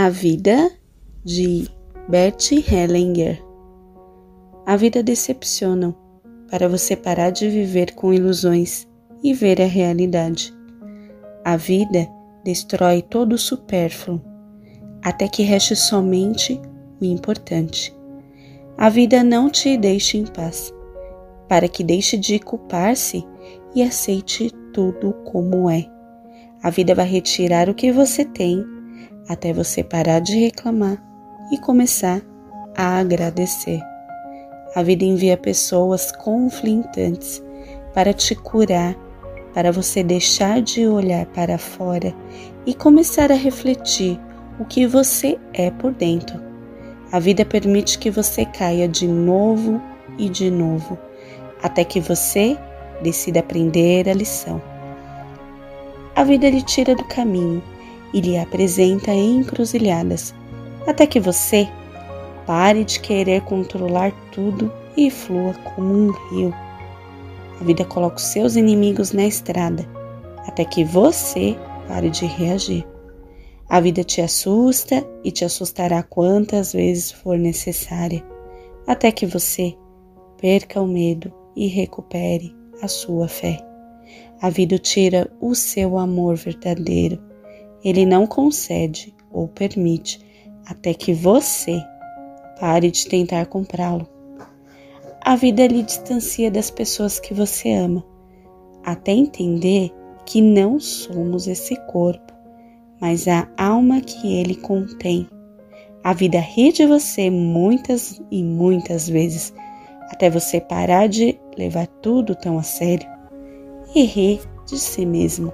A 0.00 0.10
Vida 0.10 0.70
de 1.24 1.68
Bert 2.08 2.52
Hellinger. 2.52 3.44
A 4.64 4.76
vida 4.76 5.02
decepciona 5.02 5.92
para 6.48 6.68
você 6.68 6.94
parar 6.94 7.30
de 7.30 7.50
viver 7.50 7.96
com 7.96 8.14
ilusões 8.14 8.86
e 9.24 9.34
ver 9.34 9.60
a 9.60 9.66
realidade. 9.66 10.54
A 11.44 11.56
vida 11.56 12.06
destrói 12.44 13.02
todo 13.02 13.32
o 13.32 13.38
supérfluo, 13.38 14.22
até 15.02 15.26
que 15.26 15.42
reste 15.42 15.74
somente 15.74 16.62
o 17.00 17.04
importante. 17.04 17.92
A 18.76 18.88
vida 18.88 19.24
não 19.24 19.50
te 19.50 19.76
deixa 19.76 20.16
em 20.16 20.26
paz, 20.26 20.72
para 21.48 21.66
que 21.66 21.82
deixe 21.82 22.16
de 22.16 22.38
culpar-se 22.38 23.26
e 23.74 23.82
aceite 23.82 24.52
tudo 24.72 25.12
como 25.24 25.68
é. 25.68 25.90
A 26.62 26.70
vida 26.70 26.94
vai 26.94 27.08
retirar 27.08 27.68
o 27.68 27.74
que 27.74 27.90
você 27.90 28.24
tem 28.24 28.77
até 29.28 29.52
você 29.52 29.84
parar 29.84 30.20
de 30.20 30.38
reclamar 30.38 31.02
e 31.52 31.58
começar 31.58 32.22
a 32.76 32.98
agradecer. 32.98 33.80
A 34.74 34.82
vida 34.82 35.04
envia 35.04 35.36
pessoas 35.36 36.12
conflitantes 36.12 37.42
para 37.92 38.12
te 38.12 38.34
curar, 38.34 38.94
para 39.52 39.72
você 39.72 40.02
deixar 40.02 40.62
de 40.62 40.86
olhar 40.86 41.26
para 41.26 41.58
fora 41.58 42.14
e 42.64 42.74
começar 42.74 43.32
a 43.32 43.34
refletir 43.34 44.20
o 44.58 44.64
que 44.64 44.86
você 44.86 45.38
é 45.52 45.70
por 45.70 45.92
dentro. 45.92 46.40
A 47.10 47.18
vida 47.18 47.44
permite 47.44 47.98
que 47.98 48.10
você 48.10 48.44
caia 48.44 48.86
de 48.86 49.08
novo 49.08 49.80
e 50.18 50.28
de 50.28 50.50
novo, 50.50 50.98
até 51.62 51.82
que 51.82 52.00
você 52.00 52.58
decida 53.02 53.40
aprender 53.40 54.08
a 54.08 54.12
lição. 54.12 54.60
A 56.14 56.24
vida 56.24 56.50
lhe 56.50 56.62
tira 56.62 56.94
do 56.94 57.04
caminho 57.04 57.62
e 58.12 58.20
lhe 58.20 58.38
apresenta 58.38 59.12
encruzilhadas, 59.12 60.34
até 60.86 61.06
que 61.06 61.20
você 61.20 61.68
pare 62.46 62.84
de 62.84 63.00
querer 63.00 63.42
controlar 63.42 64.12
tudo 64.32 64.72
e 64.96 65.10
flua 65.10 65.54
como 65.74 65.92
um 65.92 66.10
rio. 66.30 66.54
A 67.60 67.64
vida 67.64 67.84
coloca 67.84 68.16
os 68.16 68.22
seus 68.22 68.56
inimigos 68.56 69.12
na 69.12 69.26
estrada, 69.26 69.86
até 70.46 70.64
que 70.64 70.84
você 70.84 71.56
pare 71.86 72.08
de 72.08 72.24
reagir. 72.24 72.86
A 73.68 73.80
vida 73.80 74.02
te 74.02 74.22
assusta 74.22 75.06
e 75.22 75.30
te 75.30 75.44
assustará 75.44 76.02
quantas 76.02 76.72
vezes 76.72 77.12
for 77.12 77.36
necessária, 77.36 78.24
até 78.86 79.12
que 79.12 79.26
você 79.26 79.76
perca 80.40 80.80
o 80.80 80.86
medo 80.86 81.30
e 81.54 81.66
recupere 81.66 82.56
a 82.80 82.88
sua 82.88 83.28
fé. 83.28 83.58
A 84.40 84.48
vida 84.48 84.78
tira 84.78 85.30
o 85.40 85.54
seu 85.54 85.98
amor 85.98 86.36
verdadeiro 86.36 87.27
ele 87.84 88.04
não 88.04 88.26
concede 88.26 89.14
ou 89.30 89.48
permite 89.48 90.20
até 90.66 90.92
que 90.92 91.12
você 91.12 91.82
pare 92.60 92.90
de 92.90 93.06
tentar 93.06 93.46
comprá-lo. 93.46 94.06
A 95.20 95.36
vida 95.36 95.66
lhe 95.66 95.82
distancia 95.82 96.50
das 96.50 96.70
pessoas 96.70 97.20
que 97.20 97.34
você 97.34 97.72
ama, 97.72 98.04
até 98.84 99.12
entender 99.12 99.92
que 100.24 100.40
não 100.40 100.78
somos 100.78 101.46
esse 101.46 101.76
corpo, 101.86 102.32
mas 103.00 103.28
a 103.28 103.48
alma 103.56 104.00
que 104.00 104.34
ele 104.36 104.54
contém. 104.54 105.28
A 106.02 106.12
vida 106.12 106.38
ri 106.38 106.72
de 106.72 106.86
você 106.86 107.30
muitas 107.30 108.20
e 108.30 108.42
muitas 108.42 109.08
vezes, 109.08 109.52
até 110.10 110.30
você 110.30 110.60
parar 110.60 111.08
de 111.08 111.38
levar 111.56 111.86
tudo 111.86 112.34
tão 112.34 112.58
a 112.58 112.62
sério 112.62 113.08
e 113.94 114.04
rir 114.04 114.40
de 114.66 114.78
si 114.78 115.04
mesmo. 115.04 115.52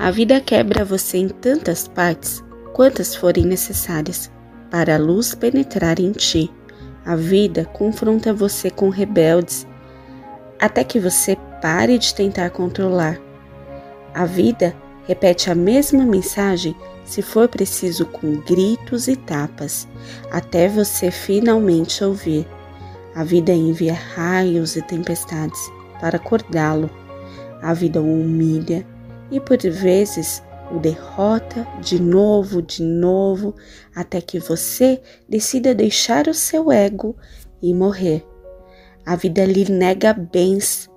A 0.00 0.10
vida 0.10 0.40
quebra 0.40 0.82
você 0.82 1.18
em 1.18 1.28
tantas 1.28 1.86
partes 1.86 2.42
quantas 2.72 3.14
forem 3.14 3.44
necessárias 3.44 4.30
para 4.70 4.94
a 4.94 4.98
luz 4.98 5.34
penetrar 5.34 6.00
em 6.00 6.10
ti. 6.12 6.50
A 7.04 7.14
vida 7.14 7.66
confronta 7.66 8.32
você 8.32 8.70
com 8.70 8.88
rebeldes 8.88 9.66
até 10.58 10.82
que 10.84 10.98
você 10.98 11.36
pare 11.60 11.98
de 11.98 12.14
tentar 12.14 12.48
controlar. 12.48 13.20
A 14.14 14.24
vida 14.24 14.74
repete 15.06 15.50
a 15.50 15.54
mesma 15.54 16.02
mensagem 16.06 16.74
se 17.04 17.20
for 17.20 17.46
preciso 17.46 18.06
com 18.06 18.40
gritos 18.40 19.06
e 19.06 19.16
tapas, 19.16 19.86
até 20.30 20.66
você 20.66 21.10
finalmente 21.10 22.02
ouvir. 22.02 22.48
A 23.14 23.22
vida 23.22 23.52
envia 23.52 23.92
raios 23.92 24.76
e 24.76 24.82
tempestades 24.82 25.60
para 26.00 26.16
acordá-lo. 26.16 26.88
A 27.60 27.74
vida 27.74 28.00
o 28.00 28.22
humilha 28.22 28.86
e 29.30 29.40
por 29.40 29.58
vezes 29.58 30.42
o 30.70 30.78
derrota 30.78 31.66
de 31.80 32.00
novo, 32.00 32.62
de 32.62 32.82
novo, 32.82 33.54
até 33.94 34.20
que 34.20 34.38
você 34.38 35.00
decida 35.28 35.74
deixar 35.74 36.28
o 36.28 36.34
seu 36.34 36.70
ego 36.70 37.16
e 37.60 37.74
morrer. 37.74 38.24
A 39.04 39.16
vida 39.16 39.44
lhe 39.44 39.70
nega 39.70 40.12
bens, 40.12 40.88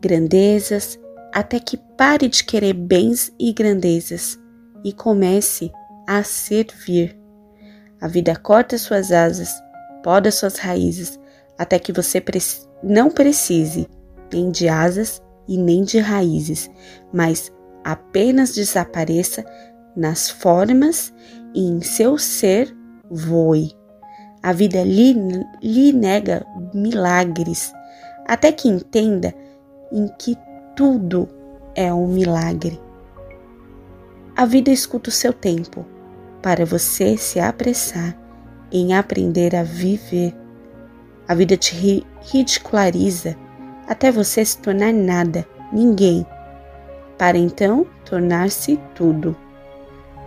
grandezas, 0.00 0.98
até 1.32 1.58
que 1.58 1.76
pare 1.76 2.28
de 2.28 2.44
querer 2.44 2.72
bens 2.72 3.32
e 3.38 3.52
grandezas 3.52 4.38
e 4.84 4.92
comece 4.92 5.72
a 6.06 6.22
servir. 6.22 7.18
A 8.00 8.06
vida 8.06 8.36
corta 8.36 8.78
suas 8.78 9.10
asas, 9.10 9.50
poda 10.02 10.30
suas 10.30 10.56
raízes, 10.56 11.18
até 11.58 11.78
que 11.78 11.92
você 11.92 12.22
não 12.82 13.10
precise 13.10 13.88
nem 14.32 14.50
de 14.50 14.68
asas 14.68 15.20
e 15.48 15.56
nem 15.56 15.84
de 15.84 15.98
raízes, 15.98 16.70
mas 17.12 17.52
apenas 17.84 18.54
desapareça 18.54 19.44
nas 19.96 20.28
formas 20.28 21.12
e 21.54 21.60
em 21.60 21.80
seu 21.80 22.18
ser 22.18 22.76
voe. 23.10 23.72
A 24.42 24.52
vida 24.52 24.82
lhe, 24.82 25.14
lhe 25.62 25.92
nega 25.92 26.46
milagres, 26.74 27.72
até 28.26 28.52
que 28.52 28.68
entenda 28.68 29.34
em 29.92 30.08
que 30.18 30.36
tudo 30.74 31.28
é 31.74 31.92
um 31.92 32.06
milagre. 32.06 32.80
A 34.36 34.44
vida 34.44 34.70
escuta 34.70 35.08
o 35.08 35.12
seu 35.12 35.32
tempo 35.32 35.86
para 36.42 36.64
você 36.64 37.16
se 37.16 37.40
apressar 37.40 38.16
em 38.70 38.94
aprender 38.94 39.54
a 39.56 39.62
viver. 39.62 40.34
A 41.26 41.34
vida 41.34 41.56
te 41.56 42.04
ridiculariza 42.20 43.36
até 43.86 44.10
você 44.10 44.44
se 44.44 44.58
tornar 44.58 44.92
nada, 44.92 45.46
ninguém, 45.72 46.26
para 47.16 47.38
então 47.38 47.86
tornar-se 48.04 48.78
tudo. 48.94 49.36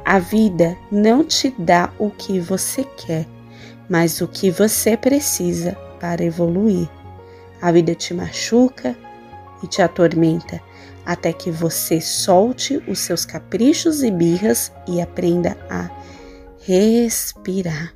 A 0.05 0.17
vida 0.17 0.77
não 0.91 1.23
te 1.23 1.53
dá 1.59 1.91
o 1.99 2.09
que 2.09 2.39
você 2.39 2.83
quer, 2.83 3.27
mas 3.87 4.21
o 4.21 4.27
que 4.27 4.49
você 4.49 4.97
precisa 4.97 5.75
para 5.99 6.23
evoluir. 6.23 6.89
A 7.61 7.71
vida 7.71 7.93
te 7.93 8.13
machuca 8.13 8.95
e 9.61 9.67
te 9.67 9.81
atormenta 9.81 10.61
até 11.05 11.33
que 11.33 11.51
você 11.51 11.99
solte 11.99 12.81
os 12.87 12.99
seus 12.99 13.25
caprichos 13.25 14.03
e 14.03 14.11
birras 14.11 14.71
e 14.87 15.01
aprenda 15.01 15.57
a 15.69 15.89
respirar. 16.65 17.93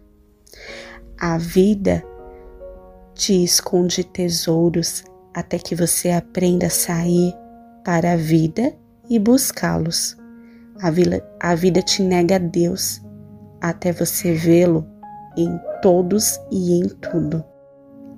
A 1.20 1.38
vida 1.38 2.04
te 3.14 3.44
esconde 3.44 4.04
tesouros 4.04 5.04
até 5.34 5.58
que 5.58 5.76
você 5.76 6.12
aprenda 6.12 6.68
a 6.68 6.70
sair 6.70 7.34
para 7.84 8.14
a 8.14 8.18
vida 8.18 8.74
e 9.10 9.20
buscá-los. 9.20 10.18
A, 10.82 10.90
a 11.52 11.56
vida 11.56 11.82
te 11.82 12.02
nega 12.02 12.36
a 12.36 12.40
Deus 12.40 13.02
até 13.64 13.94
você 13.94 14.34
vê-lo 14.34 14.86
em 15.38 15.58
todos 15.82 16.38
e 16.52 16.74
em 16.74 16.90
tudo. 16.90 17.44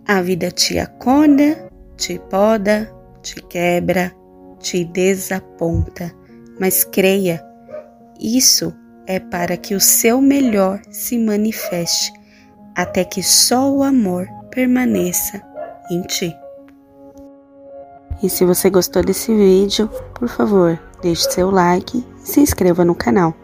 A 0.07 0.21
vida 0.21 0.51
te 0.51 0.79
acorda, 0.79 1.69
te 1.95 2.19
poda, 2.29 2.91
te 3.21 3.35
quebra, 3.43 4.11
te 4.59 4.83
desaponta, 4.83 6.11
mas 6.59 6.83
creia, 6.83 7.43
isso 8.19 8.73
é 9.07 9.19
para 9.19 9.55
que 9.55 9.75
o 9.75 9.79
seu 9.79 10.19
melhor 10.19 10.81
se 10.89 11.17
manifeste, 11.17 12.11
até 12.75 13.03
que 13.03 13.21
só 13.21 13.71
o 13.71 13.83
amor 13.83 14.27
permaneça 14.49 15.41
em 15.91 16.01
ti. 16.01 16.35
E 18.25 18.29
se 18.29 18.43
você 18.43 18.71
gostou 18.71 19.03
desse 19.03 19.31
vídeo, 19.31 19.87
por 20.15 20.27
favor, 20.27 20.79
deixe 20.99 21.29
seu 21.29 21.51
like 21.51 21.99
e 21.99 22.27
se 22.27 22.39
inscreva 22.39 22.83
no 22.83 22.95
canal. 22.95 23.35